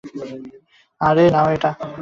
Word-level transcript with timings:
আর, 1.01 1.17
নাও 1.31 1.47
এটা। 1.55 1.71